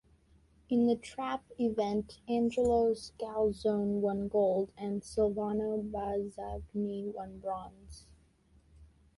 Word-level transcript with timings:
In 0.67 0.87
the 0.87 0.95
trap 0.95 1.43
event, 1.59 2.21
Angelo 2.27 2.95
Scalzone 2.95 3.99
won 3.99 4.29
gold 4.29 4.71
and 4.75 5.03
Silvano 5.03 5.79
Basagni 5.91 7.13
won 7.13 7.37
bronze. 7.37 8.05